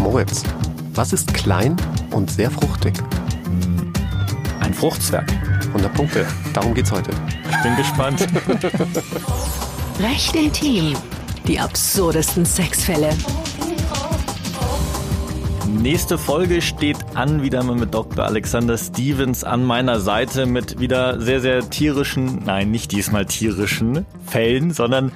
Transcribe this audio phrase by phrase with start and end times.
[0.00, 0.44] Moritz,
[0.94, 1.76] was ist klein
[2.10, 2.94] und sehr fruchtig?
[4.60, 5.30] Ein Fruchtzwerg.
[5.68, 6.26] 100 Punkte.
[6.54, 7.10] Darum geht's heute.
[7.50, 8.26] Ich bin gespannt.
[10.00, 10.96] Recht intim.
[11.46, 13.10] Die absurdesten Sexfälle.
[15.68, 18.24] Nächste Folge steht an, wieder mal mit Dr.
[18.24, 24.72] Alexander Stevens an meiner Seite mit wieder sehr, sehr tierischen, nein, nicht diesmal tierischen Fällen,
[24.72, 25.12] sondern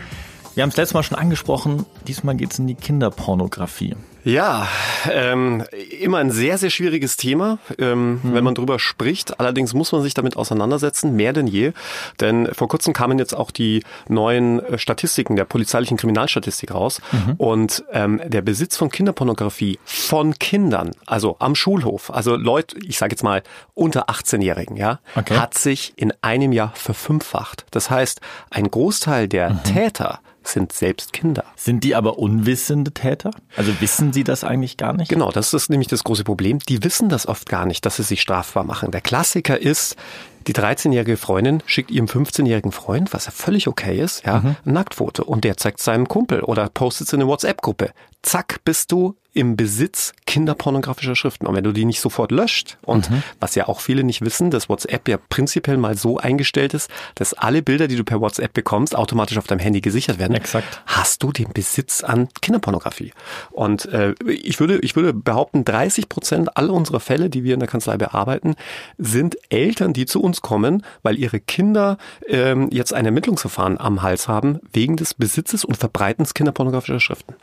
[0.55, 3.95] wir haben es letztes Mal schon angesprochen, diesmal geht es in die Kinderpornografie.
[4.25, 4.67] Ja,
[5.11, 5.65] ähm,
[6.01, 8.33] immer ein sehr, sehr schwieriges Thema, ähm, mhm.
[8.33, 9.39] wenn man drüber spricht.
[9.39, 11.73] Allerdings muss man sich damit auseinandersetzen, mehr denn je.
[12.21, 17.03] Denn vor kurzem kamen jetzt auch die neuen äh, Statistiken der polizeilichen Kriminalstatistik raus.
[17.13, 17.35] Mhm.
[17.37, 23.13] Und ähm, der Besitz von Kinderpornografie von Kindern, also am Schulhof, also Leute, ich sage
[23.13, 23.43] jetzt mal
[23.75, 25.37] unter 18-Jährigen, ja, okay.
[25.37, 27.67] hat sich in einem Jahr verfünffacht.
[27.73, 29.65] Das heißt, ein Großteil der mhm.
[29.65, 31.45] Täter sind selbst Kinder.
[31.57, 33.31] Sind die aber unwissende Täter?
[33.57, 35.09] Also wissen sie das eigentlich gar nicht?
[35.09, 36.59] Genau, das ist nämlich das große Problem.
[36.61, 38.91] Die wissen das oft gar nicht, dass sie sich strafbar machen.
[38.91, 39.97] Der Klassiker ist,
[40.47, 44.57] die 13-jährige Freundin schickt ihrem 15-jährigen Freund, was ja völlig okay ist, ja, mhm.
[44.65, 47.93] ein Nacktfoto und der zeigt seinem Kumpel oder postet es in eine WhatsApp-Gruppe.
[48.23, 51.47] Zack, bist du im Besitz kinderpornografischer Schriften.
[51.47, 53.23] Und wenn du die nicht sofort löscht, und mhm.
[53.41, 57.35] was ja auch viele nicht wissen, dass WhatsApp ja prinzipiell mal so eingestellt ist, dass
[57.35, 60.83] alle Bilder, die du per WhatsApp bekommst, automatisch auf deinem Handy gesichert werden, Exakt.
[60.87, 63.13] hast du den Besitz an Kinderpornografie.
[63.51, 67.61] Und äh, ich würde, ich würde behaupten, 30 Prozent aller unserer Fälle, die wir in
[67.61, 68.55] der Kanzlei bearbeiten,
[68.99, 74.29] sind Eltern, die zu uns kommen, weil ihre Kinder ähm, jetzt ein Ermittlungsverfahren am Hals
[74.29, 77.35] haben, wegen des Besitzes und Verbreitens kinderpornografischer Schriften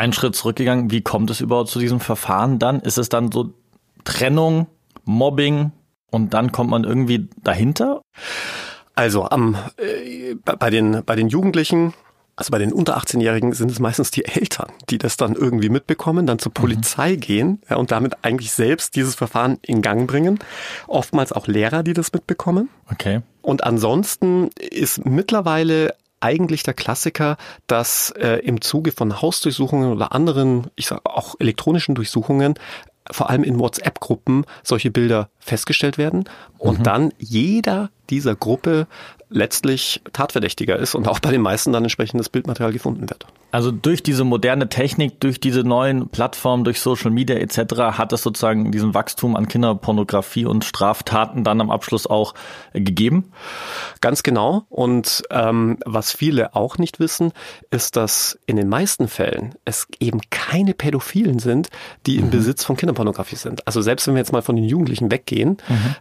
[0.00, 0.90] einen Schritt zurückgegangen.
[0.90, 2.80] Wie kommt es überhaupt zu diesem Verfahren dann?
[2.80, 3.52] Ist es dann so
[4.04, 4.66] Trennung,
[5.04, 5.72] Mobbing
[6.10, 8.00] und dann kommt man irgendwie dahinter?
[8.94, 11.92] Also am, äh, bei, den, bei den Jugendlichen,
[12.34, 16.26] also bei den unter 18-Jährigen sind es meistens die Eltern, die das dann irgendwie mitbekommen,
[16.26, 17.20] dann zur Polizei mhm.
[17.20, 20.38] gehen ja, und damit eigentlich selbst dieses Verfahren in Gang bringen.
[20.86, 22.70] Oftmals auch Lehrer, die das mitbekommen.
[22.90, 23.20] Okay.
[23.42, 27.36] Und ansonsten ist mittlerweile eigentlich der Klassiker,
[27.66, 32.54] dass äh, im Zuge von Hausdurchsuchungen oder anderen, ich sage auch elektronischen Durchsuchungen,
[33.10, 36.24] vor allem in WhatsApp-Gruppen solche Bilder festgestellt werden
[36.58, 36.84] und mhm.
[36.84, 38.86] dann jeder dieser Gruppe
[39.30, 43.26] letztlich Tatverdächtiger ist und auch bei den meisten dann entsprechendes Bildmaterial gefunden wird.
[43.52, 47.98] Also durch diese moderne Technik, durch diese neuen Plattformen, durch Social Media etc.
[47.98, 52.34] hat es sozusagen diesen Wachstum an Kinderpornografie und Straftaten dann am Abschluss auch
[52.72, 53.32] gegeben?
[54.00, 54.64] Ganz genau.
[54.68, 57.32] Und ähm, was viele auch nicht wissen,
[57.70, 61.70] ist, dass in den meisten Fällen es eben keine Pädophilen sind,
[62.06, 62.30] die im mhm.
[62.30, 63.66] Besitz von Kinderpornografie sind.
[63.66, 65.56] Also selbst wenn wir jetzt mal von den Jugendlichen weggehen, mhm.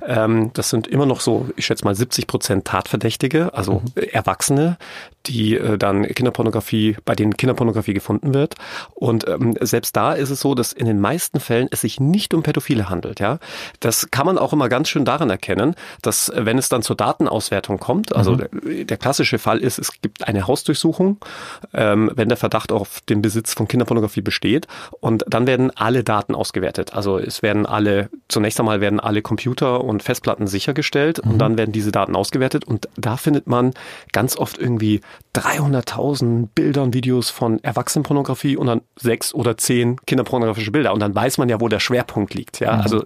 [0.06, 4.04] ähm, das sind immer noch so, ich schätze mal 70 Prozent Tatverdächtige, also mhm.
[4.12, 4.78] Erwachsene,
[5.26, 8.56] die äh, dann Kinderpornografie, bei denen Kinderpornografie gefunden wird.
[8.96, 12.34] Und ähm, selbst da ist es so, dass in den meisten Fällen es sich nicht
[12.34, 13.20] um Pädophile handelt.
[13.20, 13.40] Ja,
[13.80, 16.96] das kann man auch immer ganz schön daran erkennen, dass äh, wenn es dann zur
[16.96, 18.38] Datenauswertung kommt, also mhm.
[18.38, 21.18] der, der, klassische Fall ist, es gibt eine Hausdurchsuchung,
[21.74, 24.68] ähm, wenn der Verdacht auf den Besitz von Kinderpornografie besteht,
[25.00, 26.94] und dann werden alle Daten ausgewertet.
[26.94, 31.32] Also es werden alle zunächst einmal werden alle Computer und Festplatten sichergestellt mhm.
[31.32, 33.74] und dann werden diese Daten ausgewertet und da findet man
[34.12, 35.02] ganz oft irgendwie
[35.36, 40.94] 300.000 Bilder und Videos von Erwachsenenpornografie und dann sechs oder zehn kinderpornografische Bilder.
[40.94, 42.60] Und dann weiß man ja, wo der Schwerpunkt liegt.
[42.60, 42.82] Ja, mhm.
[42.82, 43.04] also,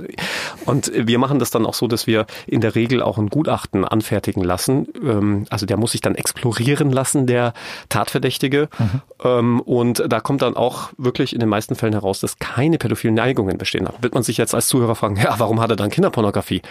[0.65, 3.85] und wir machen das dann auch so, dass wir in der Regel auch ein Gutachten
[3.85, 4.87] anfertigen lassen.
[5.03, 7.53] Ähm, also der muss sich dann explorieren lassen, der
[7.89, 8.69] Tatverdächtige.
[8.77, 9.01] Mhm.
[9.23, 13.15] Ähm, und da kommt dann auch wirklich in den meisten Fällen heraus, dass keine pädophilen
[13.15, 13.85] Neigungen bestehen.
[13.85, 16.61] Da wird man sich jetzt als Zuhörer fragen, ja, warum hat er dann Kinderpornografie?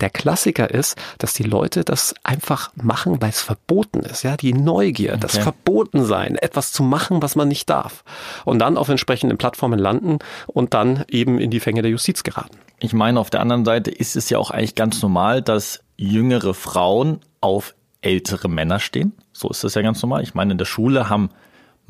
[0.00, 4.24] Der Klassiker ist, dass die Leute das einfach machen, weil es verboten ist.
[4.24, 5.20] Ja, die Neugier, okay.
[5.20, 8.02] das Verbotensein, etwas zu machen, was man nicht darf.
[8.44, 12.56] Und dann auf entsprechenden Plattformen landen und dann eben in die Fänge der Justiz geraten.
[12.80, 16.54] Ich meine, auf der anderen Seite ist es ja auch eigentlich ganz normal, dass jüngere
[16.54, 19.12] Frauen auf ältere Männer stehen.
[19.32, 20.22] So ist das ja ganz normal.
[20.22, 21.30] Ich meine, in der Schule haben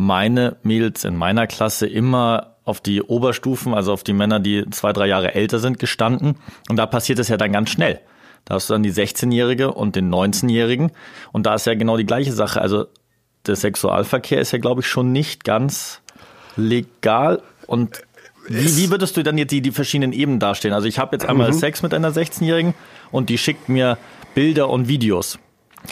[0.01, 4.95] meine Mädels in meiner Klasse immer auf die Oberstufen, also auf die Männer, die zwei,
[4.95, 6.37] drei Jahre älter sind, gestanden.
[6.71, 8.01] Und da passiert es ja dann ganz schnell.
[8.47, 10.93] Da hast du dann die 16-Jährige und den 19-Jährigen.
[11.33, 12.63] Und da ist ja genau die gleiche Sache.
[12.63, 12.87] Also
[13.47, 16.01] der Sexualverkehr ist ja, glaube ich, schon nicht ganz
[16.57, 17.43] legal.
[17.67, 18.03] Und
[18.49, 20.73] wie, wie würdest du dann jetzt die, die verschiedenen Ebenen darstellen?
[20.73, 21.59] Also ich habe jetzt einmal mhm.
[21.59, 22.73] Sex mit einer 16-Jährigen
[23.11, 23.99] und die schickt mir
[24.35, 25.39] Bilder und Videos.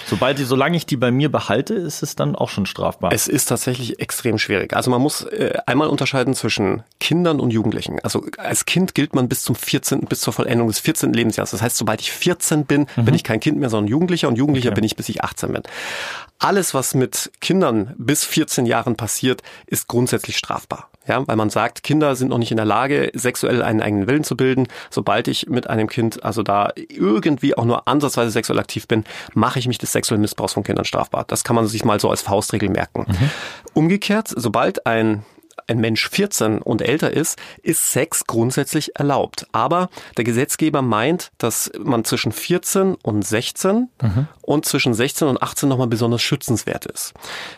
[0.06, 3.12] Sobald die, solange ich die bei mir behalte, ist es dann auch schon strafbar.
[3.12, 4.74] Es ist tatsächlich extrem schwierig.
[4.74, 7.98] Also man muss äh, einmal unterscheiden zwischen Kindern und Jugendlichen.
[8.02, 11.12] Also als Kind gilt man bis zum 14., bis zur Vollendung des 14.
[11.12, 11.50] Lebensjahres.
[11.50, 13.04] Das heißt, sobald ich 14 bin, mhm.
[13.04, 14.76] bin ich kein Kind mehr, sondern Jugendlicher und Jugendlicher okay.
[14.76, 15.62] bin ich, bis ich 18 bin.
[16.38, 20.90] Alles, was mit Kindern bis 14 Jahren passiert, ist grundsätzlich strafbar.
[21.08, 24.24] Ja, weil man sagt, Kinder sind noch nicht in der Lage, sexuell einen eigenen Willen
[24.24, 24.68] zu bilden.
[24.90, 29.58] Sobald ich mit einem Kind, also da irgendwie auch nur ansatzweise sexuell aktiv bin, mache
[29.58, 31.24] ich mich des sexuellen Missbrauchs von Kindern strafbar.
[31.26, 33.06] Das kann man sich mal so als Faustregel merken.
[33.08, 33.30] Mhm.
[33.72, 35.24] Umgekehrt, sobald ein
[35.68, 39.46] ein Mensch 14 und älter ist, ist Sex grundsätzlich erlaubt.
[39.52, 44.28] Aber der Gesetzgeber meint, dass man zwischen 14 und 16 mhm.
[44.42, 47.12] und zwischen 16 und 18 nochmal besonders schützenswert ist.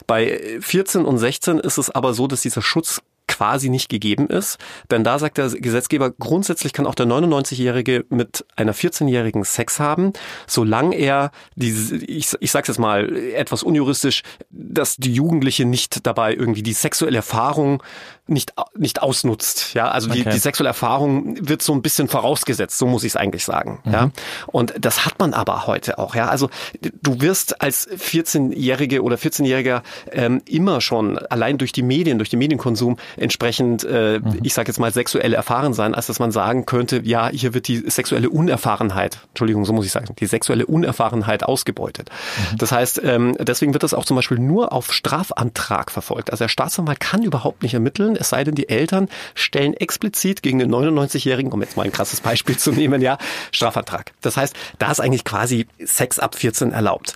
[0.07, 4.59] Bei 14 und 16 ist es aber so, dass dieser Schutz quasi nicht gegeben ist.
[4.91, 10.13] Denn da sagt der Gesetzgeber, grundsätzlich kann auch der 99-Jährige mit einer 14-Jährigen Sex haben,
[10.47, 16.35] solange er, diese, ich, ich sage jetzt mal etwas unjuristisch, dass die Jugendliche nicht dabei
[16.35, 17.83] irgendwie die sexuelle Erfahrung
[18.31, 19.75] nicht, nicht ausnutzt.
[19.75, 20.23] Ja, also okay.
[20.23, 23.81] die, die sexuelle Erfahrung wird so ein bisschen vorausgesetzt, so muss ich es eigentlich sagen.
[23.85, 23.93] Mhm.
[23.93, 24.11] Ja,
[24.47, 26.15] und das hat man aber heute auch.
[26.15, 26.49] Ja, also
[26.81, 29.83] du wirst als 14-Jährige oder 14-Jähriger
[30.13, 34.39] ähm, immer schon allein durch die Medien, durch den Medienkonsum entsprechend, äh, mhm.
[34.43, 37.69] ich sage jetzt mal sexuell erfahren sein, als dass man sagen könnte, ja, hier wird
[37.69, 42.11] die sexuelle Unerfahrenheit, Entschuldigung, so muss ich sagen, die sexuelle Unerfahrenheit ausgebeutet.
[42.53, 42.59] Mhm.
[42.59, 46.31] Das heißt, ähm, deswegen wird das auch zum Beispiel nur auf Strafantrag verfolgt.
[46.31, 50.59] Also der Staatsanwalt kann überhaupt nicht ermitteln es sei denn, die Eltern stellen explizit gegen
[50.59, 53.19] den 99-Jährigen, um jetzt mal ein krasses Beispiel zu nehmen, ja,
[53.53, 54.13] Strafantrag.
[54.21, 57.15] Das heißt, da ist eigentlich quasi Sex ab 14 erlaubt.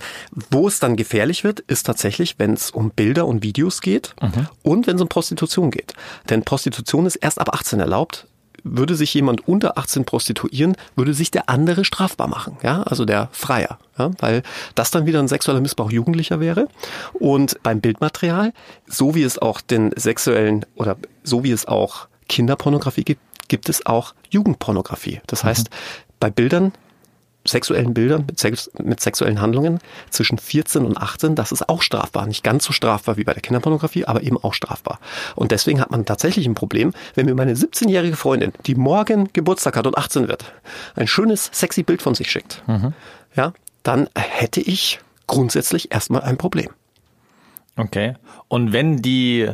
[0.51, 4.47] Wo es dann gefährlich wird, ist tatsächlich, wenn es um Bilder und Videos geht mhm.
[4.63, 5.93] und wenn es um Prostitution geht.
[6.29, 8.27] Denn Prostitution ist erst ab 18 erlaubt
[8.65, 13.29] würde sich jemand unter 18 prostituieren, würde sich der andere strafbar machen, ja, also der
[13.31, 14.41] Freier, ja, weil
[14.73, 16.67] das dann wieder ein sexueller Missbrauch Jugendlicher wäre.
[17.13, 18.53] Und beim Bildmaterial,
[18.87, 23.85] so wie es auch den sexuellen oder so wie es auch Kinderpornografie gibt, gibt es
[23.85, 25.21] auch Jugendpornografie.
[25.27, 25.75] Das heißt, mhm.
[26.19, 26.73] bei Bildern
[27.47, 32.25] sexuellen Bildern, mit, sex mit, sexuellen Handlungen zwischen 14 und 18, das ist auch strafbar.
[32.25, 34.99] Nicht ganz so strafbar wie bei der Kinderpornografie, aber eben auch strafbar.
[35.35, 39.77] Und deswegen hat man tatsächlich ein Problem, wenn mir meine 17-jährige Freundin, die morgen Geburtstag
[39.77, 40.53] hat und 18 wird,
[40.95, 42.93] ein schönes, sexy Bild von sich schickt, mhm.
[43.35, 43.53] ja,
[43.83, 46.69] dann hätte ich grundsätzlich erstmal ein Problem.
[47.77, 48.15] Okay.
[48.47, 49.49] Und wenn die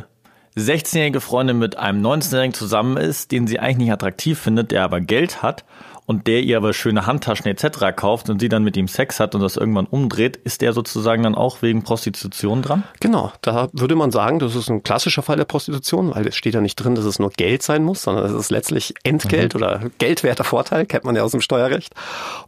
[0.56, 5.00] 16-jährige Freundin mit einem 19-jährigen zusammen ist, den sie eigentlich nicht attraktiv findet, der aber
[5.00, 5.64] Geld hat
[6.12, 7.96] und der ihr aber schöne Handtaschen etc.
[7.96, 11.22] kauft und sie dann mit ihm Sex hat und das irgendwann umdreht, ist der sozusagen
[11.22, 12.82] dann auch wegen Prostitution dran?
[13.00, 16.52] Genau, da würde man sagen, das ist ein klassischer Fall der Prostitution, weil es steht
[16.52, 19.62] ja nicht drin, dass es nur Geld sein muss, sondern es ist letztlich Entgelt mhm.
[19.62, 21.94] oder geldwerter Vorteil, kennt man ja aus dem Steuerrecht.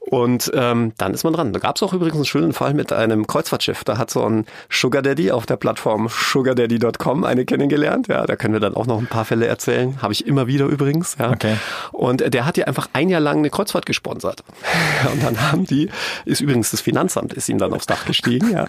[0.01, 1.55] Und ähm, dann ist man dran.
[1.55, 3.83] Da gab es auch übrigens einen schönen Fall mit einem Kreuzfahrtschiff.
[3.85, 8.09] Da hat so ein Sugar Daddy auf der Plattform sugardaddy.com eine kennengelernt.
[8.09, 10.03] Ja, da können wir dann auch noch ein paar Fälle erzählen.
[10.03, 11.17] Habe ich immer wieder übrigens.
[11.19, 11.31] Ja.
[11.31, 11.57] Okay.
[11.93, 14.45] Und der hat ja einfach ein Jahr lang eine Kreuzfahrt gesponsert.
[15.13, 15.89] Und dann haben die,
[16.25, 18.69] ist übrigens das Finanzamt, ist ihm dann aufs Dach gestiegen, ja.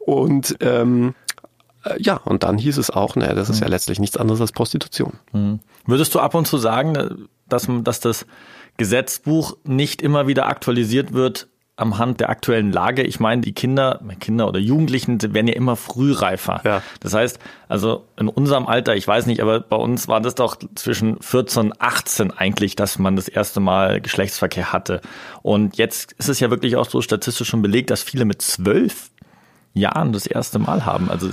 [0.00, 1.14] Und ähm,
[1.84, 3.72] äh, ja, und dann hieß es auch, ne, das ist ja mhm.
[3.72, 5.14] letztlich nichts anderes als Prostitution.
[5.32, 5.60] Mhm.
[5.86, 8.26] Würdest du ab und zu sagen, dass, dass das
[8.76, 13.02] Gesetzbuch nicht immer wieder aktualisiert wird, am Hand der aktuellen Lage.
[13.02, 16.60] Ich meine, die Kinder, Kinder oder Jugendlichen werden ja immer frühreifer.
[16.64, 16.82] Ja.
[17.00, 17.38] Das heißt,
[17.68, 21.62] also in unserem Alter, ich weiß nicht, aber bei uns war das doch zwischen 14
[21.62, 25.00] und 18 eigentlich, dass man das erste Mal Geschlechtsverkehr hatte.
[25.42, 29.10] Und jetzt ist es ja wirklich auch so statistisch schon belegt, dass viele mit zwölf
[29.74, 31.10] Jahren das erste Mal haben.
[31.10, 31.30] Also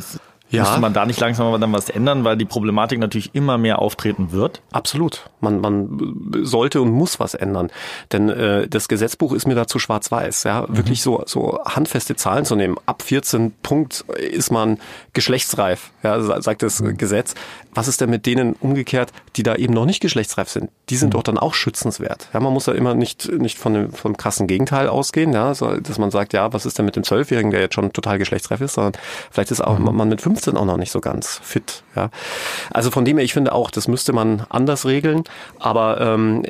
[0.50, 0.64] ja.
[0.64, 3.80] Müsste man da nicht langsam aber dann was ändern, weil die Problematik natürlich immer mehr
[3.80, 4.62] auftreten wird?
[4.72, 5.30] Absolut.
[5.42, 7.70] Man, man sollte und muss was ändern.
[8.12, 10.44] Denn äh, das Gesetzbuch ist mir dazu schwarz-weiß.
[10.46, 10.66] Ja?
[10.68, 10.78] Mhm.
[10.78, 12.78] Wirklich so, so handfeste Zahlen zu nehmen.
[12.88, 14.80] Ab 14 Punkt ist man
[15.14, 16.98] geschlechtsreif, ja, sagt das mhm.
[16.98, 17.36] Gesetz.
[17.74, 20.72] Was ist denn mit denen umgekehrt, die da eben noch nicht geschlechtsreif sind?
[20.90, 21.14] Die sind mhm.
[21.14, 22.30] doch dann auch schützenswert.
[22.34, 25.78] Ja, man muss ja immer nicht, nicht von dem, vom krassen Gegenteil ausgehen, ja, so,
[25.78, 28.62] dass man sagt, ja, was ist denn mit dem Zwölfjährigen, der jetzt schon total geschlechtsreif
[28.62, 28.94] ist, sondern
[29.30, 29.96] vielleicht ist auch mhm.
[29.96, 31.84] man mit 15 auch noch nicht so ganz fit.
[31.96, 32.10] Ja.
[32.72, 35.24] Also von dem her, ich finde auch, das müsste man anders regeln,
[35.60, 36.44] aber ähm,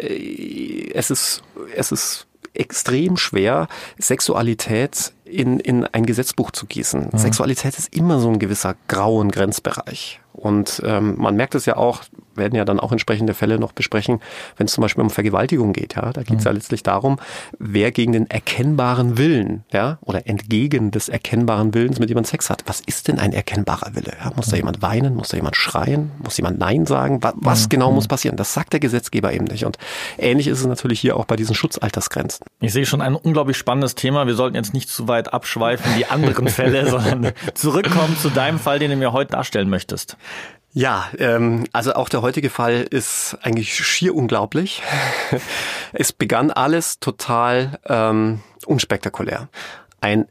[0.94, 1.42] es ist,
[1.76, 3.68] es ist extrem schwer,
[3.98, 7.10] Sexualität in, in ein Gesetzbuch zu gießen.
[7.12, 7.18] Mhm.
[7.18, 10.20] Sexualität ist immer so ein gewisser grauen Grenzbereich.
[10.34, 12.04] Und ähm, man merkt es ja auch,
[12.40, 14.20] werden ja dann auch entsprechende Fälle noch besprechen,
[14.58, 15.96] wenn es zum Beispiel um Vergewaltigung geht.
[15.96, 16.50] Ja, da geht es mhm.
[16.50, 17.20] ja letztlich darum,
[17.60, 22.64] wer gegen den erkennbaren Willen, ja, oder entgegen des erkennbaren Willens mit jemandem Sex hat.
[22.66, 24.14] Was ist denn ein erkennbarer Wille?
[24.24, 24.52] Ja, muss mhm.
[24.52, 25.16] da jemand weinen?
[25.16, 26.12] Muss da jemand schreien?
[26.24, 27.22] Muss jemand Nein sagen?
[27.22, 27.70] Was, was mhm.
[27.70, 28.38] genau muss passieren?
[28.38, 29.66] Das sagt der Gesetzgeber eben nicht.
[29.66, 29.78] Und
[30.18, 32.46] ähnlich ist es natürlich hier auch bei diesen Schutzaltersgrenzen.
[32.62, 34.28] Ich sehe schon ein unglaublich spannendes Thema.
[34.28, 38.80] Wir sollten jetzt nicht zu weit abschweifen, die anderen Fälle, sondern zurückkommen zu deinem Fall,
[38.80, 40.18] den du mir heute darstellen möchtest.
[40.72, 44.82] Ja, ähm, also auch der heutige Fall ist eigentlich schier unglaublich.
[45.94, 49.50] es begann alles total ähm, unspektakulär.
[50.00, 50.28] Ein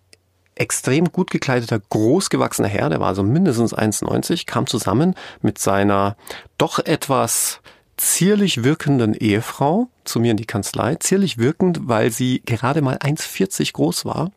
[0.55, 6.17] extrem gut gekleideter, großgewachsener Herr, der war also mindestens 1,90, kam zusammen mit seiner
[6.57, 7.61] doch etwas
[7.97, 10.95] zierlich wirkenden Ehefrau zu mir in die Kanzlei.
[10.97, 14.31] Zierlich wirkend, weil sie gerade mal 1,40 groß war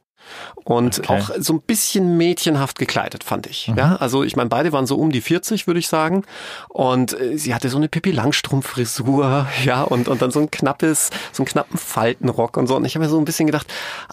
[0.63, 1.13] und okay.
[1.13, 3.67] auch so ein bisschen mädchenhaft gekleidet, fand ich.
[3.67, 3.77] Mhm.
[3.77, 6.23] Ja, also ich meine, beide waren so um die 40, würde ich sagen.
[6.69, 11.09] Und äh, sie hatte so eine Pippi Langstrumpf-Frisur, ja, und, und dann so ein knappes,
[11.31, 12.75] so einen knappen Faltenrock und so.
[12.75, 13.67] Und ich habe mir so ein bisschen gedacht,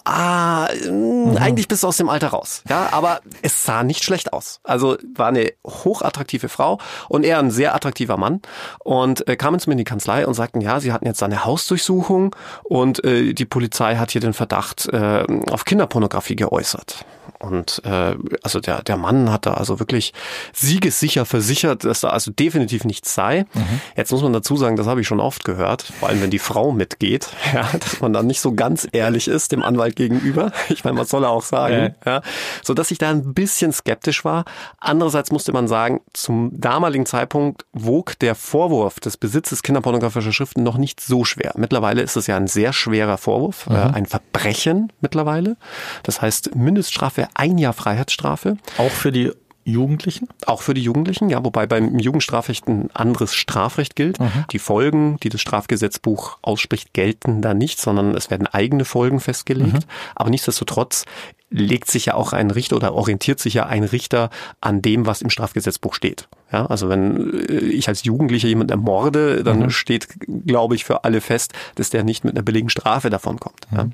[0.05, 1.37] ah, mh, mhm.
[1.37, 2.63] eigentlich bist du aus dem Alter raus.
[2.67, 4.59] Ja, aber es sah nicht schlecht aus.
[4.63, 8.41] Also war eine hochattraktive Frau und er ein sehr attraktiver Mann.
[8.79, 11.45] Und äh, kamen zu mir in die Kanzlei und sagten, ja, sie hatten jetzt eine
[11.45, 17.05] Hausdurchsuchung und äh, die Polizei hat hier den Verdacht äh, auf Kinderpornografie geäußert.
[17.39, 20.13] Und äh, also der, der Mann hat da also wirklich
[20.51, 23.45] siegessicher versichert, dass da also definitiv nichts sei.
[23.53, 23.81] Mhm.
[23.95, 26.39] Jetzt muss man dazu sagen, das habe ich schon oft gehört, vor allem wenn die
[26.39, 30.51] Frau mitgeht, ja, dass man dann nicht so ganz ehrlich ist dem Anwalt gegenüber.
[30.69, 31.95] Ich meine, was soll er auch sagen?
[32.05, 32.11] Ja.
[32.15, 32.21] ja.
[32.61, 34.43] So dass ich da ein bisschen skeptisch war.
[34.79, 40.77] Andererseits musste man sagen, zum damaligen Zeitpunkt wog der Vorwurf des Besitzes kinderpornografischer Schriften noch
[40.77, 41.53] nicht so schwer.
[41.55, 43.75] Mittlerweile ist es ja ein sehr schwerer Vorwurf, äh, mhm.
[43.77, 45.55] äh, ein Verbrechen mittlerweile.
[46.03, 48.57] Das heißt, Mindeststrafe ein Jahr Freiheitsstrafe.
[48.77, 49.31] Auch für die
[49.69, 50.27] Jugendlichen?
[50.45, 54.19] Auch für die Jugendlichen, ja, wobei beim Jugendstrafrecht ein anderes Strafrecht gilt.
[54.19, 54.45] Mhm.
[54.51, 59.73] Die Folgen, die das Strafgesetzbuch ausspricht, gelten da nicht, sondern es werden eigene Folgen festgelegt.
[59.73, 59.79] Mhm.
[60.15, 61.05] Aber nichtsdestotrotz
[61.51, 64.29] legt sich ja auch ein Richter oder orientiert sich ja ein Richter
[64.61, 66.27] an dem, was im Strafgesetzbuch steht.
[66.51, 69.69] Ja, also wenn äh, ich als Jugendlicher jemanden ermorde, dann mhm.
[69.71, 70.07] steht,
[70.45, 73.67] glaube ich, für alle fest, dass der nicht mit einer billigen Strafe davon kommt.
[73.71, 73.87] Ja.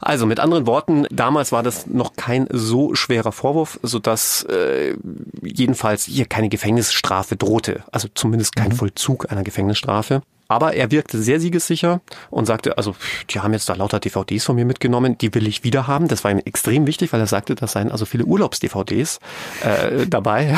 [0.00, 4.96] Also mit anderen Worten, damals war das noch kein so schwerer Vorwurf, sodass äh,
[5.42, 7.84] jedenfalls hier keine Gefängnisstrafe drohte.
[7.92, 8.76] Also zumindest kein mhm.
[8.76, 10.22] Vollzug einer Gefängnisstrafe.
[10.52, 12.94] Aber er wirkte sehr siegessicher und sagte, also
[13.30, 16.08] die haben jetzt da lauter DVDs von mir mitgenommen, die will ich wieder haben.
[16.08, 19.18] Das war ihm extrem wichtig, weil er sagte, da seien also viele Urlaubs-DVDs
[19.64, 20.54] äh, dabei.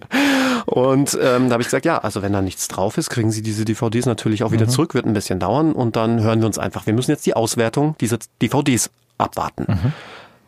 [0.66, 3.40] und ähm, da habe ich gesagt, ja, also wenn da nichts drauf ist, kriegen Sie
[3.40, 4.70] diese DVDs natürlich auch wieder mhm.
[4.70, 6.84] zurück, wird ein bisschen dauern und dann hören wir uns einfach.
[6.84, 9.64] Wir müssen jetzt die Auswertung dieser DVDs abwarten.
[9.66, 9.92] Mhm.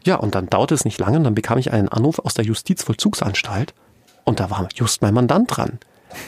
[0.05, 2.45] Ja, und dann dauerte es nicht lange und dann bekam ich einen Anruf aus der
[2.45, 3.73] Justizvollzugsanstalt
[4.25, 5.79] und da war just mein Mandant dran.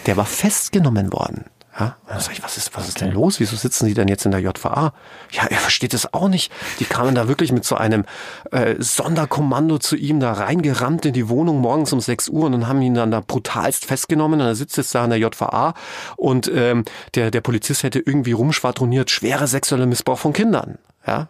[0.06, 1.44] Der war festgenommen worden.
[1.78, 3.38] Ja, und dann sag ich, was ist, was ist denn los?
[3.38, 4.94] Wieso sitzen Sie denn jetzt in der JVA?
[5.30, 6.50] Ja, er versteht es auch nicht.
[6.80, 8.06] Die kamen da wirklich mit so einem
[8.50, 12.66] äh, Sonderkommando zu ihm da reingerammt in die Wohnung morgens um 6 Uhr und dann
[12.66, 15.74] haben ihn dann da brutalst festgenommen und er sitzt jetzt da in der JVA
[16.16, 20.78] und ähm, der, der Polizist hätte irgendwie rumschwadroniert, schwere sexuelle Missbrauch von Kindern.
[21.06, 21.28] Ja.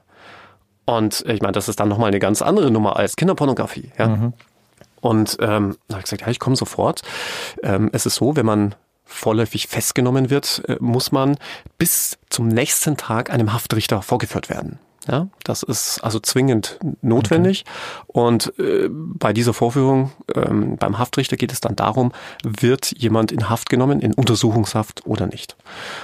[0.85, 3.91] Und ich meine, das ist dann nochmal eine ganz andere Nummer als Kinderpornografie.
[3.99, 4.09] Ja.
[4.09, 4.33] Mhm.
[5.01, 7.03] Und ähm, da habe ich gesagt, ja, ich komme sofort.
[7.63, 8.75] Ähm, es ist so, wenn man
[9.07, 11.39] vorläufig festgenommen wird, äh, muss man
[11.79, 14.79] bis zum nächsten Tag einem Haftrichter vorgeführt werden.
[15.09, 17.65] Ja, das ist also zwingend notwendig.
[18.09, 18.21] Okay.
[18.21, 22.11] Und äh, bei dieser Vorführung ähm, beim Haftrichter geht es dann darum,
[22.43, 25.57] wird jemand in Haft genommen, in Untersuchungshaft oder nicht.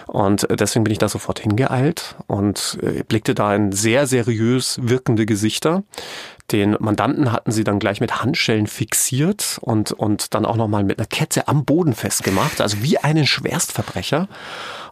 [0.07, 4.79] Und äh, deswegen bin ich da sofort hingeeilt und äh, blickte da in sehr seriös
[4.81, 5.83] wirkende Gesichter.
[6.53, 10.99] Den Mandanten hatten sie dann gleich mit Handschellen fixiert und, und dann auch nochmal mit
[10.99, 14.29] einer Kette am Boden festgemacht, also wie einen Schwerstverbrecher.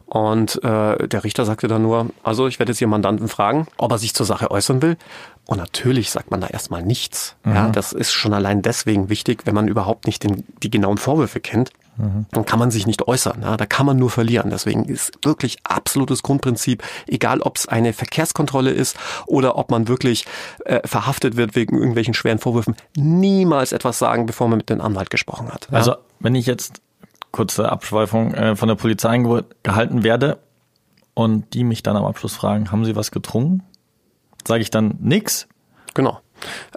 [0.07, 3.91] Und äh, der Richter sagte dann nur, also ich werde jetzt Ihren Mandanten fragen, ob
[3.91, 4.97] er sich zur Sache äußern will.
[5.45, 7.37] Und natürlich sagt man da erstmal nichts.
[7.45, 7.55] Mhm.
[7.55, 11.39] Ja, das ist schon allein deswegen wichtig, wenn man überhaupt nicht den, die genauen Vorwürfe
[11.39, 11.71] kennt.
[11.97, 12.25] Mhm.
[12.31, 13.41] Dann kann man sich nicht äußern.
[13.41, 14.49] Ja, da kann man nur verlieren.
[14.49, 20.25] Deswegen ist wirklich absolutes Grundprinzip, egal ob es eine Verkehrskontrolle ist oder ob man wirklich
[20.65, 25.09] äh, verhaftet wird wegen irgendwelchen schweren Vorwürfen, niemals etwas sagen, bevor man mit dem Anwalt
[25.09, 25.67] gesprochen hat.
[25.71, 25.77] Ja?
[25.77, 26.81] Also wenn ich jetzt
[27.31, 29.17] kurze Abschweifung, äh, von der Polizei
[29.63, 30.39] gehalten werde
[31.13, 33.63] und die mich dann am Abschluss fragen, haben Sie was getrunken?
[34.47, 35.47] Sage ich dann nix?
[35.93, 36.19] Genau.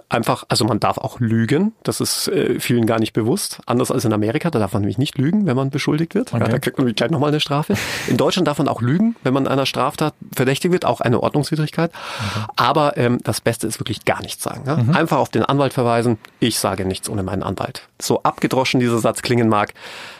[0.09, 1.73] Einfach, also man darf auch lügen.
[1.83, 3.59] Das ist äh, vielen gar nicht bewusst.
[3.65, 6.33] Anders als in Amerika, da darf man nämlich nicht lügen, wenn man beschuldigt wird.
[6.33, 6.43] Okay.
[6.43, 7.75] Ja, da kriegt man gleich nochmal eine Strafe.
[8.07, 11.91] In Deutschland darf man auch lügen, wenn man einer Straftat verdächtig wird, auch eine Ordnungswidrigkeit.
[11.91, 12.45] Okay.
[12.55, 14.63] Aber ähm, das Beste ist wirklich gar nichts sagen.
[14.65, 14.77] Ja?
[14.77, 14.95] Mhm.
[14.95, 16.17] Einfach auf den Anwalt verweisen.
[16.39, 17.87] Ich sage nichts ohne meinen Anwalt.
[17.99, 19.73] So abgedroschen dieser Satz klingen mag,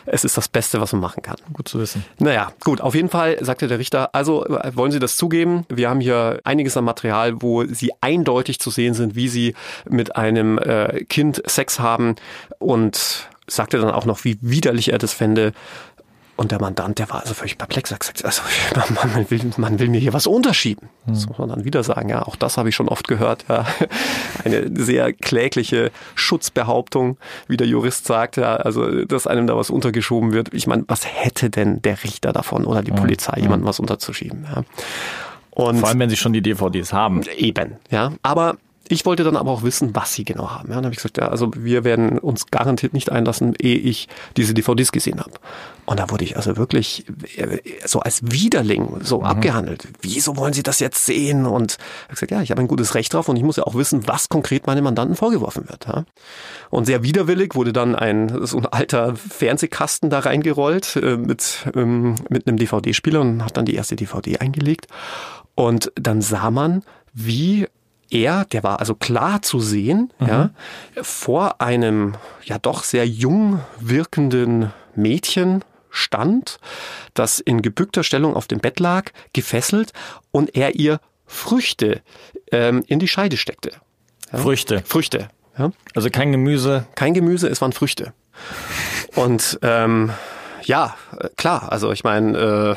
[0.06, 1.36] es ist das Beste, was man machen kann.
[1.52, 2.04] Gut zu wissen.
[2.18, 2.80] Naja, gut.
[2.80, 5.66] Auf jeden Fall sagte der Richter, also äh, wollen Sie das zugeben?
[5.68, 9.54] Wir haben hier einiges an Material, wo Sie eindeutig zu sehen sind, wie Sie
[9.88, 12.16] mit einem äh, Kind Sex haben
[12.58, 15.52] und sagte dann auch noch, wie widerlich er das fände.
[16.36, 17.90] Und der Mandant, der war also völlig perplex.
[17.90, 18.42] Er gesagt, also
[18.94, 20.88] man, man, will, man will mir hier was unterschieben.
[21.06, 21.14] Hm.
[21.14, 22.10] Das muss man dann wieder sagen.
[22.10, 23.46] Ja, auch das habe ich schon oft gehört.
[23.48, 23.64] Ja.
[24.44, 27.16] Eine sehr klägliche Schutzbehauptung,
[27.48, 28.36] wie der Jurist sagt.
[28.36, 30.52] Ja, also dass einem da was untergeschoben wird.
[30.52, 32.98] Ich meine, was hätte denn der Richter davon oder die hm.
[32.98, 34.46] Polizei, jemandem was unterzuschieben?
[34.54, 34.64] Ja.
[35.50, 37.22] Und Vor allem, wenn sie schon die DVDs haben.
[37.38, 38.12] Eben, ja.
[38.22, 40.68] Aber ich wollte dann aber auch wissen, was sie genau haben.
[40.68, 44.08] Ja, dann habe ich gesagt, ja, also wir werden uns garantiert nicht einlassen, ehe ich
[44.36, 45.32] diese DVDs gesehen habe.
[45.86, 47.04] Und da wurde ich also wirklich
[47.36, 49.26] äh, so als Widerling so mhm.
[49.26, 49.88] abgehandelt.
[50.02, 51.46] Wieso wollen Sie das jetzt sehen?
[51.46, 53.64] Und ich habe gesagt, ja, ich habe ein gutes Recht drauf und ich muss ja
[53.64, 55.86] auch wissen, was konkret meinem Mandanten vorgeworfen wird.
[55.86, 56.04] Ja.
[56.70, 62.16] Und sehr widerwillig wurde dann ein so ein alter Fernsehkasten da reingerollt äh, mit ähm,
[62.28, 64.86] mit einem DVD-Spieler und hat dann die erste DVD eingelegt.
[65.54, 67.66] Und dann sah man, wie
[68.10, 70.26] er, der war also klar zu sehen, mhm.
[70.26, 70.50] ja,
[71.02, 76.58] vor einem ja doch sehr jung wirkenden Mädchen stand,
[77.14, 79.92] das in gebückter Stellung auf dem Bett lag, gefesselt
[80.30, 82.02] und er ihr Früchte
[82.52, 83.72] ähm, in die Scheide steckte.
[84.32, 84.38] Ja?
[84.38, 84.82] Früchte.
[84.84, 85.28] Früchte.
[85.58, 85.72] Ja?
[85.94, 86.86] Also kein Gemüse.
[86.94, 88.12] Kein Gemüse, es waren Früchte.
[89.14, 90.12] Und ähm,
[90.62, 90.94] ja,
[91.36, 92.76] klar, also ich meine,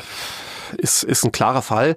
[0.78, 1.96] ist, ist ein klarer Fall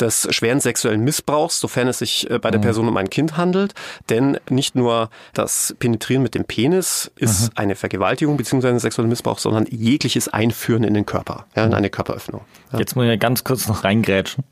[0.00, 2.64] des schweren sexuellen Missbrauchs, sofern es sich äh, bei der mhm.
[2.64, 3.74] Person um ein Kind handelt.
[4.10, 7.50] Denn nicht nur das Penetrieren mit dem Penis ist mhm.
[7.56, 8.78] eine Vergewaltigung bzw.
[8.78, 11.76] sexueller Missbrauch, sondern jegliches Einführen in den Körper, ja, in mhm.
[11.76, 12.42] eine Körperöffnung.
[12.72, 12.78] Ja.
[12.78, 14.44] Jetzt muss ich ganz kurz noch reingrätschen.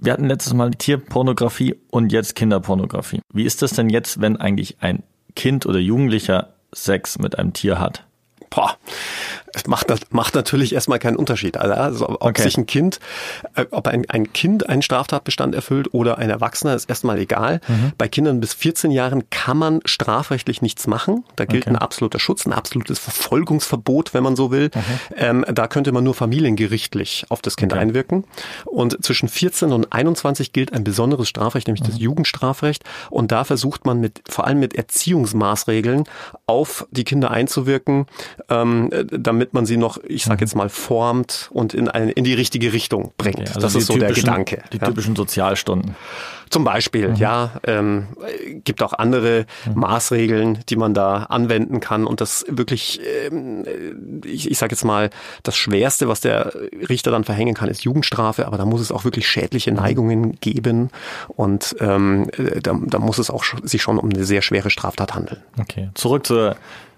[0.00, 3.22] Wir hatten letztes Mal Tierpornografie und jetzt Kinderpornografie.
[3.32, 5.02] Wie ist das denn jetzt, wenn eigentlich ein
[5.34, 8.04] Kind oder Jugendlicher Sex mit einem Tier hat?
[8.50, 8.76] Boah,
[9.66, 11.56] macht, macht natürlich erstmal keinen Unterschied.
[11.56, 12.42] Also ob okay.
[12.42, 13.00] sich ein Kind,
[13.54, 17.60] äh, ob ein, ein Kind einen Straftatbestand erfüllt oder ein Erwachsener, ist erstmal egal.
[17.66, 17.92] Mhm.
[17.98, 21.24] Bei Kindern bis 14 Jahren kann man strafrechtlich nichts machen.
[21.36, 21.70] Da gilt okay.
[21.70, 24.70] ein absoluter Schutz, ein absolutes Verfolgungsverbot, wenn man so will.
[24.74, 24.80] Mhm.
[25.16, 27.82] Ähm, da könnte man nur familiengerichtlich auf das Kind okay.
[27.82, 28.24] einwirken.
[28.64, 31.88] Und zwischen 14 und 21 gilt ein besonderes Strafrecht, nämlich mhm.
[31.88, 32.84] das Jugendstrafrecht.
[33.10, 36.04] Und da versucht man mit, vor allem mit Erziehungsmaßregeln
[36.46, 38.06] auf die Kinder einzuwirken,
[38.48, 40.40] ähm, damit damit man sie noch, ich sag mhm.
[40.40, 43.38] jetzt mal, formt und in, eine, in die richtige Richtung bringt.
[43.38, 44.62] Okay, also das ist so der Gedanke.
[44.72, 44.86] Die ja.
[44.86, 45.94] typischen Sozialstunden.
[46.50, 47.16] Zum Beispiel, mhm.
[47.16, 47.52] ja.
[47.64, 48.08] Ähm,
[48.64, 49.80] gibt auch andere mhm.
[49.80, 52.06] Maßregeln, die man da anwenden kann.
[52.06, 53.00] Und das wirklich,
[53.30, 53.64] ähm,
[54.24, 55.10] ich, ich sage jetzt mal,
[55.42, 56.52] das Schwerste, was der
[56.88, 58.46] Richter dann verhängen kann, ist Jugendstrafe.
[58.46, 59.76] Aber da muss es auch wirklich schädliche mhm.
[59.76, 60.90] Neigungen geben.
[61.28, 62.30] Und ähm,
[62.62, 65.42] da, da muss es auch sich schon um eine sehr schwere Straftat handeln.
[65.60, 65.90] Okay.
[65.94, 66.56] Zurück zur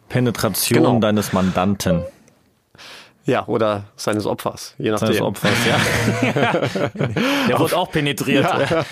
[0.09, 0.99] Penetration genau.
[1.01, 2.03] deines Mandanten.
[3.29, 5.09] Ja, oder seines Opfers, je nachdem.
[5.09, 5.79] Seines Opfers, ja.
[7.47, 8.43] Der wird auch penetriert.
[8.43, 8.87] Ja.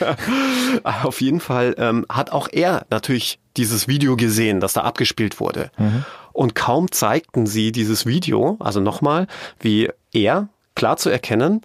[1.05, 5.71] Auf jeden Fall ähm, hat auch er natürlich dieses Video gesehen, das da abgespielt wurde.
[5.79, 6.05] Mhm.
[6.35, 9.27] Und kaum zeigten sie dieses Video, also nochmal,
[9.59, 11.63] wie er, klar zu erkennen,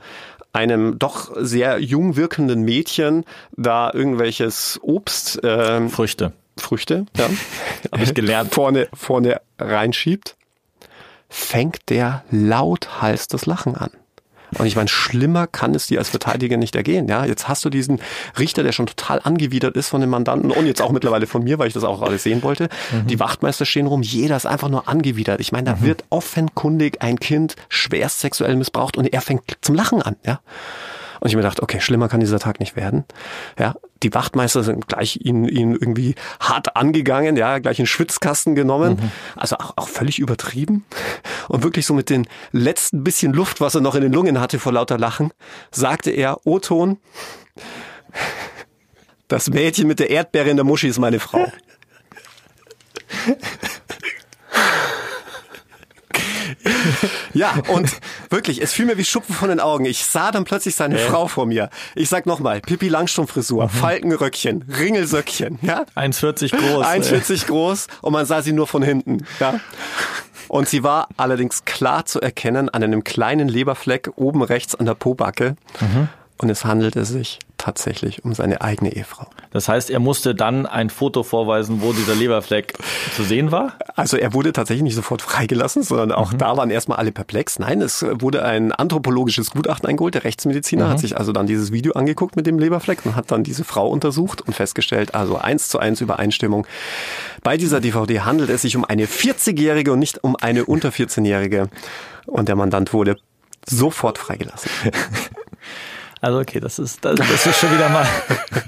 [0.53, 6.31] einem doch sehr jung wirkenden Mädchen da irgendwelches Obst, ähm, Früchte.
[6.55, 7.29] Früchte, ja,
[7.91, 10.37] habe ich gelernt, vorne, vorne reinschiebt
[11.31, 13.89] fängt der lauthals das Lachen an.
[14.57, 17.07] Und ich meine, schlimmer kann es dir als Verteidiger nicht ergehen.
[17.07, 18.01] Ja, jetzt hast du diesen
[18.37, 21.57] Richter, der schon total angewidert ist von dem Mandanten und jetzt auch mittlerweile von mir,
[21.57, 22.67] weil ich das auch alles sehen wollte.
[22.91, 23.07] Mhm.
[23.07, 25.39] Die Wachtmeister stehen rum, jeder ist einfach nur angewidert.
[25.39, 25.83] Ich meine, da mhm.
[25.83, 30.17] wird offenkundig ein Kind schwerst sexuell missbraucht und er fängt zum Lachen an.
[30.25, 30.41] Ja.
[31.21, 33.05] Und ich mir dachte, okay, schlimmer kann dieser Tag nicht werden.
[33.59, 38.93] Ja, die Wachtmeister sind gleich ihn, ihn irgendwie hart angegangen, ja, gleich in Schwitzkasten genommen.
[38.99, 39.11] Mhm.
[39.35, 40.83] Also auch, auch völlig übertrieben.
[41.47, 44.57] Und wirklich so mit den letzten bisschen Luft, was er noch in den Lungen hatte
[44.57, 45.31] vor lauter Lachen,
[45.69, 46.97] sagte er, O-Ton,
[49.27, 51.45] das Mädchen mit der Erdbeere in der Muschi ist meine Frau.
[57.33, 57.89] ja, und
[58.29, 59.85] wirklich, es fiel mir wie Schuppen von den Augen.
[59.85, 61.07] Ich sah dann plötzlich seine äh.
[61.07, 61.69] Frau vor mir.
[61.95, 63.69] Ich sag nochmal, Pippi Langstrumpfrisur, mhm.
[63.69, 65.85] Faltenröckchen, Ringelsöckchen, ja?
[65.95, 66.85] 1,40 groß.
[66.85, 69.59] 1,40 groß und man sah sie nur von hinten, ja?
[70.47, 74.95] Und sie war allerdings klar zu erkennen an einem kleinen Leberfleck oben rechts an der
[74.95, 75.55] Pobacke.
[75.79, 76.09] Mhm.
[76.41, 79.27] Und es handelte sich tatsächlich um seine eigene Ehefrau.
[79.51, 82.73] Das heißt, er musste dann ein Foto vorweisen, wo dieser Leberfleck
[83.15, 83.73] zu sehen war?
[83.95, 86.39] Also er wurde tatsächlich nicht sofort freigelassen, sondern auch mhm.
[86.39, 87.59] da waren erstmal alle perplex.
[87.59, 90.15] Nein, es wurde ein anthropologisches Gutachten eingeholt.
[90.15, 90.89] Der Rechtsmediziner mhm.
[90.89, 93.87] hat sich also dann dieses Video angeguckt mit dem Leberfleck und hat dann diese Frau
[93.87, 96.65] untersucht und festgestellt, also eins zu eins Übereinstimmung.
[97.43, 101.69] Bei dieser DVD handelt es sich um eine 40-Jährige und nicht um eine unter 14-Jährige.
[102.25, 103.17] Und der Mandant wurde
[103.69, 104.71] sofort freigelassen.
[106.21, 108.07] Also okay, das ist, das, das ist schon wieder mal,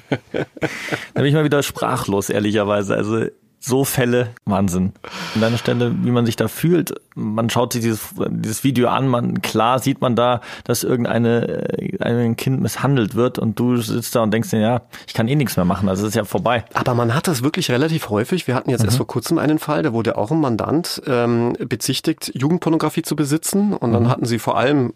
[0.34, 2.96] da bin ich mal wieder sprachlos, ehrlicherweise.
[2.96, 3.28] Also
[3.66, 4.92] so Fälle, Wahnsinn.
[5.36, 9.08] An deiner Stelle, wie man sich da fühlt, man schaut sich dieses, dieses Video an,
[9.08, 14.16] man, klar sieht man da, dass irgendeine, äh, ein Kind misshandelt wird und du sitzt
[14.16, 16.66] da und denkst dir, ja, ich kann eh nichts mehr machen, also ist ja vorbei.
[16.74, 18.48] Aber man hat das wirklich relativ häufig.
[18.48, 18.88] Wir hatten jetzt mhm.
[18.88, 23.74] erst vor kurzem einen Fall, da wurde auch ein Mandant ähm, bezichtigt, Jugendpornografie zu besitzen
[23.74, 24.10] und dann mhm.
[24.10, 24.94] hatten sie vor allem,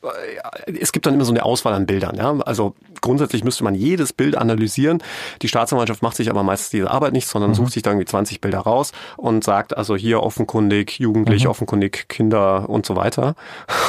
[0.66, 2.76] äh, es gibt dann immer so eine Auswahl an Bildern, ja, also
[3.08, 5.02] grundsätzlich müsste man jedes Bild analysieren.
[5.42, 7.56] Die Staatsanwaltschaft macht sich aber meistens diese Arbeit nicht, sondern mhm.
[7.56, 11.52] sucht sich dann irgendwie 20 Bilder raus und sagt also hier offenkundig, jugendlich, mhm.
[11.52, 13.36] offenkundig Kinder und so weiter.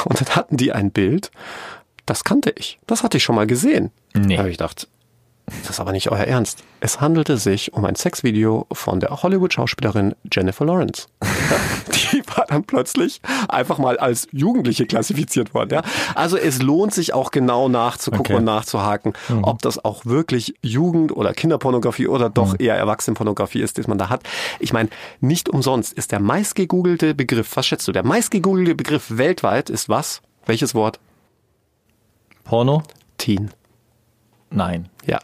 [0.05, 1.31] Und dann hatten die ein Bild,
[2.05, 2.79] das kannte ich.
[2.87, 3.91] Das hatte ich schon mal gesehen.
[4.15, 4.35] Nee.
[4.35, 4.87] Da habe ich gedacht,
[5.61, 6.63] das ist aber nicht euer Ernst.
[6.79, 11.07] Es handelte sich um ein Sexvideo von der Hollywood-Schauspielerin Jennifer Lawrence.
[12.11, 15.69] Die war dann plötzlich einfach mal als Jugendliche klassifiziert worden.
[15.73, 15.81] Ja?
[16.15, 18.35] Also es lohnt sich auch genau nachzugucken okay.
[18.35, 19.43] und nachzuhaken, mhm.
[19.43, 22.65] ob das auch wirklich Jugend- oder Kinderpornografie oder doch mhm.
[22.65, 24.23] eher Erwachsenenpornografie ist, die man da hat.
[24.59, 29.69] Ich meine, nicht umsonst ist der meistgegoogelte Begriff, was schätzt du, der meistgegoogelte Begriff weltweit
[29.69, 30.21] ist was?
[30.45, 30.99] Welches Wort?
[32.43, 32.83] Porno?
[33.17, 33.51] Teen.
[34.49, 34.89] Nein.
[35.05, 35.19] Ja.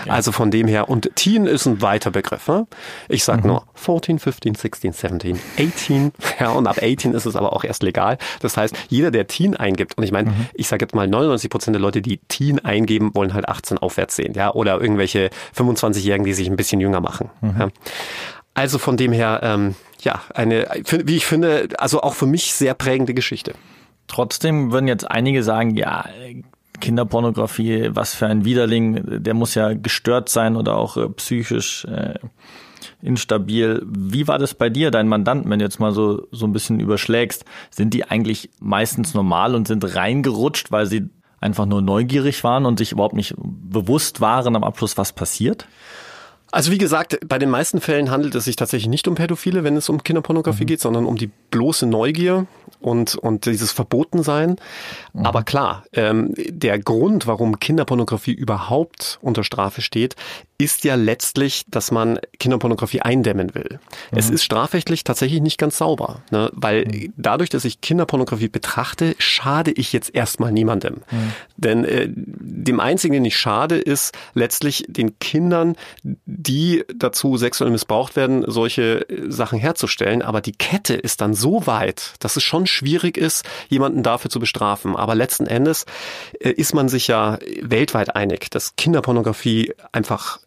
[0.00, 0.10] Okay.
[0.10, 2.48] Also von dem her, und Teen ist ein weiter Begriff.
[2.48, 2.66] Ne?
[3.08, 3.48] Ich sag mhm.
[3.48, 6.12] nur 14, 15, 16, 17, 18.
[6.38, 8.18] Ja, und ab 18 ist es aber auch erst legal.
[8.40, 10.46] Das heißt, jeder, der Teen eingibt, und ich meine, mhm.
[10.54, 14.16] ich sage jetzt mal 99 Prozent der Leute, die Teen eingeben, wollen halt 18 aufwärts
[14.16, 14.34] sehen.
[14.34, 17.30] Ja, oder irgendwelche 25-Jährigen, die sich ein bisschen jünger machen.
[17.40, 17.54] Mhm.
[17.58, 17.68] Ja?
[18.54, 20.66] Also von dem her, ähm, ja, eine,
[21.04, 23.54] wie ich finde, also auch für mich sehr prägende Geschichte.
[24.06, 26.04] Trotzdem würden jetzt einige sagen, ja,
[26.80, 32.14] Kinderpornografie, was für ein Widerling, der muss ja gestört sein oder auch äh, psychisch äh,
[33.02, 33.82] instabil.
[33.86, 36.80] Wie war das bei dir, dein Mandanten, wenn du jetzt mal so, so ein bisschen
[36.80, 37.44] überschlägst?
[37.70, 41.08] Sind die eigentlich meistens normal und sind reingerutscht, weil sie
[41.40, 45.66] einfach nur neugierig waren und sich überhaupt nicht bewusst waren am Abschluss, was passiert?
[46.52, 49.76] Also wie gesagt, bei den meisten Fällen handelt es sich tatsächlich nicht um Pädophile, wenn
[49.76, 50.68] es um Kinderpornografie mhm.
[50.68, 52.46] geht, sondern um die bloße Neugier
[52.80, 54.56] und, und dieses Verbotensein.
[55.12, 55.26] Mhm.
[55.26, 60.16] Aber klar, ähm, der Grund, warum Kinderpornografie überhaupt unter Strafe steht,
[60.58, 63.80] ist ja letztlich, dass man Kinderpornografie eindämmen will.
[64.10, 64.18] Mhm.
[64.18, 66.50] Es ist strafrechtlich tatsächlich nicht ganz sauber, ne?
[66.52, 67.12] weil mhm.
[67.16, 70.96] dadurch, dass ich Kinderpornografie betrachte, schade ich jetzt erstmal niemandem.
[71.10, 71.32] Mhm.
[71.56, 75.76] Denn äh, dem Einzigen, den ich schade, ist letztlich den Kindern,
[76.42, 80.22] die dazu sexuell missbraucht werden, solche äh, Sachen herzustellen.
[80.22, 84.40] Aber die Kette ist dann so weit, dass es schon schwierig ist, jemanden dafür zu
[84.40, 84.96] bestrafen.
[84.96, 85.84] Aber letzten Endes
[86.40, 90.40] äh, ist man sich ja weltweit einig, dass Kinderpornografie einfach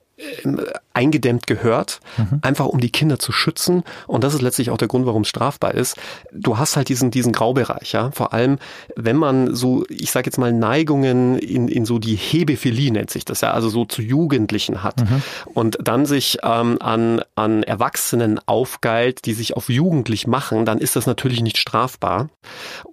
[0.94, 2.40] eingedämmt gehört, mhm.
[2.44, 3.84] einfach um die Kinder zu schützen.
[4.06, 5.98] Und das ist letztlich auch der Grund, warum es strafbar ist.
[6.32, 8.12] Du hast halt diesen, diesen Graubereich, ja.
[8.12, 8.60] Vor allem,
[8.96, 13.26] wenn man so, ich sage jetzt mal, Neigungen in, in so die Hebephilie nennt sich
[13.26, 15.24] das ja, also so zu Jugendlichen hat mhm.
[15.54, 20.96] und dann sich ähm, an, an Erwachsenen aufgeilt, die sich auf jugendlich machen, dann ist
[20.96, 22.30] das natürlich nicht strafbar.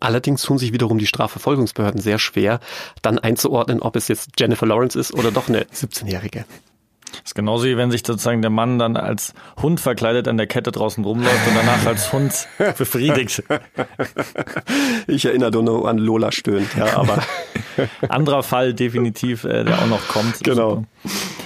[0.00, 2.60] Allerdings tun sich wiederum die Strafverfolgungsbehörden sehr schwer,
[3.02, 6.46] dann einzuordnen, ob es jetzt Jennifer Lawrence ist oder doch eine 17-Jährige.
[7.12, 10.46] Das ist genauso wie wenn sich sozusagen der Mann dann als Hund verkleidet an der
[10.46, 13.42] Kette draußen rumläuft und danach als Hund befriedigt.
[15.06, 17.22] Ich erinnere nur an Lola stöhnt, ja, aber.
[18.08, 20.42] Anderer Fall definitiv, äh, der auch noch kommt.
[20.42, 20.84] Genau.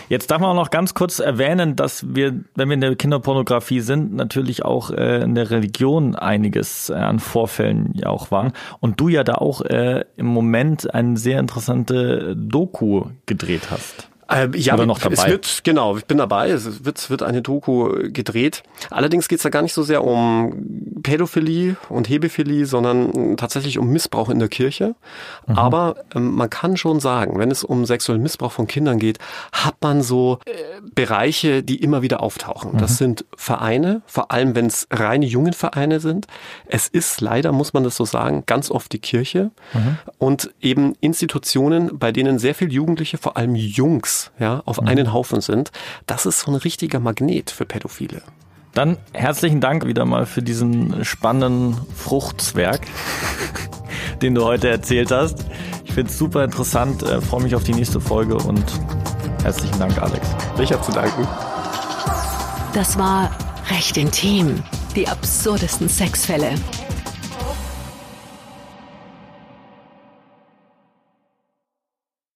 [0.09, 3.81] Jetzt darf man auch noch ganz kurz erwähnen, dass wir, wenn wir in der Kinderpornografie
[3.81, 8.53] sind, natürlich auch äh, in der Religion einiges äh, an Vorfällen ja auch waren.
[8.81, 14.09] Und du ja da auch im Moment eine sehr interessante Doku gedreht hast.
[14.28, 15.14] Äh, ja, Oder noch dabei?
[15.14, 16.50] Es wird, genau, ich bin dabei.
[16.50, 18.62] Es wird, wird eine Doku gedreht.
[18.90, 23.90] Allerdings geht es da gar nicht so sehr um Pädophilie und Hebephilie, sondern tatsächlich um
[23.90, 24.94] Missbrauch in der Kirche.
[25.46, 25.58] Mhm.
[25.58, 29.18] Aber ähm, man kann schon sagen, wenn es um sexuellen Missbrauch von Kindern geht,
[29.52, 30.52] hat man so äh,
[30.94, 32.72] Bereiche, die immer wieder auftauchen.
[32.72, 32.78] Mhm.
[32.78, 36.26] Das sind Vereine, vor allem wenn es reine Jungenvereine sind.
[36.66, 39.98] Es ist leider, muss man das so sagen, ganz oft die Kirche mhm.
[40.18, 44.88] und eben Institutionen, bei denen sehr viel Jugendliche, vor allem Jungs, ja, auf mhm.
[44.88, 45.70] einen Haufen sind,
[46.07, 48.22] das ist so ein richtiger Magnet für Pädophile.
[48.72, 52.81] Dann herzlichen Dank wieder mal für diesen spannenden Fruchtzwerg,
[54.22, 55.44] den du heute erzählt hast.
[55.85, 58.64] Ich finde es super interessant, äh, freue mich auf die nächste Folge und
[59.42, 60.27] herzlichen Dank, Alex.
[60.61, 61.27] Ich habe zu danken.
[62.74, 63.31] Das war
[63.70, 64.62] recht intim.
[64.96, 66.50] Die absurdesten Sexfälle.